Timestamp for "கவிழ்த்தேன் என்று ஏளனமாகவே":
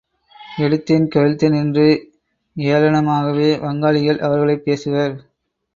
1.07-3.49